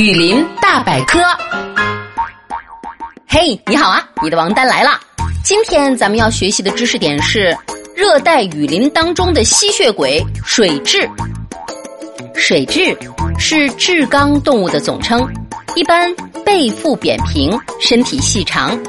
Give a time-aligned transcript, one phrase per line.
[0.00, 1.20] 雨林大百科，
[3.28, 4.02] 嘿，你好啊！
[4.22, 4.98] 你的王丹来了。
[5.44, 7.54] 今天咱们要学习的知识点是
[7.94, 11.06] 热带雨林当中的吸血鬼水蛭。
[12.34, 12.96] 水蛭
[13.38, 15.30] 是蛭纲动物的总称，
[15.74, 16.10] 一般
[16.46, 18.82] 背腹扁平，身体细长。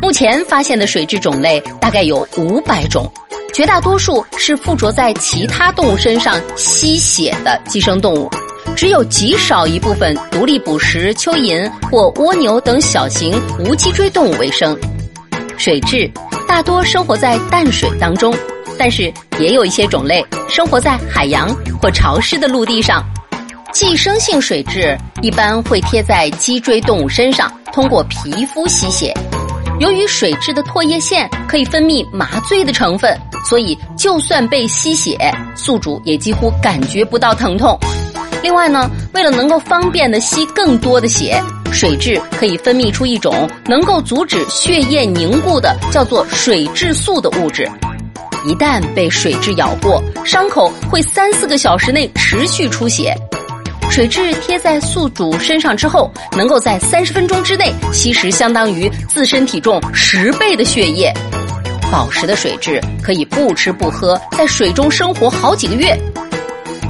[0.00, 3.06] 目前发现的水蛭种类大概有五百种，
[3.52, 8.30] 绝大多数是附着在其他动物身上吸血的寄生动物。
[8.76, 14.76] 只有极少一部分独立捕食蚯蚓或蜗牛等小型无脊椎动物为生。
[15.56, 16.10] 水蛭
[16.46, 18.34] 大多生活在淡水当中，
[18.76, 21.48] 但是也有一些种类生活在海洋
[21.80, 23.04] 或潮湿的陆地上。
[23.72, 29.12] 寄生性水蛭一般会贴在脊椎动物身上，通过皮肤吸血。
[29.80, 35.16] 由于水蛭的唾液腺可以分泌麻醉的成分，所以就算被吸血，
[35.56, 37.78] 宿主也几乎感觉不到疼痛。
[38.44, 47.66] 另外呢，为了能够方便的吸更多的血，水蛭可以分泌出一种能够阻止血液凝固的叫做水蛭素的物质。
[48.44, 53.16] 一旦被水蛭咬过，伤口会三四个小时内持续出血。
[53.88, 61.10] 水蛭贴在宿主身上之后，能够在三十分钟之内吸食相当于自身体重十倍的血液。
[61.90, 65.98] 饱食的水蛭可以不吃不喝，在水中生活好几个月。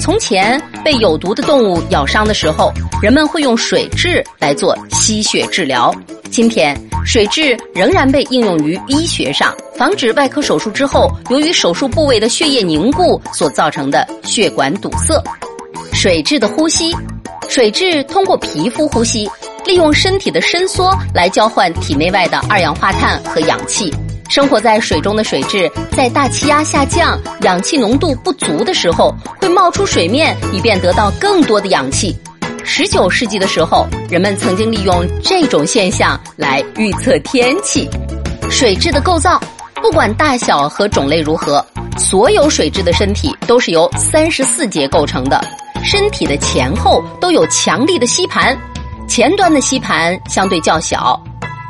[0.01, 2.71] 从前被有毒的动物咬伤的时候，
[3.03, 5.93] 人们会用水蛭来做吸血治疗。
[6.31, 15.23] 今天，水蛭仍然被应用于医学上，防止外科手术之后由于手术部位的血液凝固所造成的血管堵塞。
[15.93, 16.95] 水蛭的呼吸，
[17.49, 19.31] 水蛭通过皮肤呼吸，
[19.65, 23.91] 利用身体的伸缩来交换体内外的二氧化碳和氧气。
[24.35, 32.13] 生活在水中的水蛭，在大气压下降、氧气浓度不足的时候，会冒出水面，以便得到更多的氧气。
[32.65, 37.89] 十九世纪的时候，人们曾经利用这种现象来预测天气。
[38.51, 39.41] 水蛭的构造，
[39.75, 41.65] 不管大小和种类如何，
[41.97, 45.41] 所有水蛭的身体都是由三十四节构成的，
[45.85, 48.59] 身体的前后都有强力的吸盘，
[49.07, 51.23] 前端的吸盘相对较小，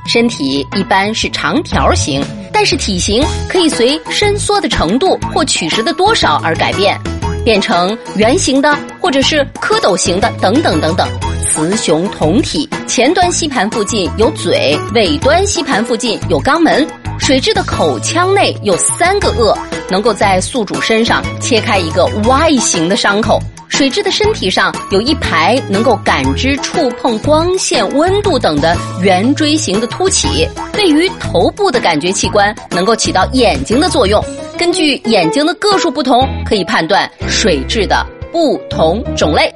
[0.06, 2.24] 身体一般是长条形。
[2.54, 6.98] 但是体型可以随伸缩的程度或取食的多少而改变，
[7.44, 11.06] 变成圆形的或者是蝌蚪形的等等等等。
[11.52, 16.86] 雌雄同体，前端吸盘附近有嘴，尾端吸盘附近有肛门。
[17.18, 19.56] 水蛭的口腔内有三个颚，
[19.88, 23.40] 能够在宿主身上切开一个 Y 形的伤口。
[23.74, 34.24] 水蛭的身体上有一排能够感知触碰光线、温度等的圆锥形的凸起，对于头部的感觉器官能够起到眼睛的作用。
[34.56, 39.52] 根据眼睛的个数不同，可以判断水蛭的不同种类。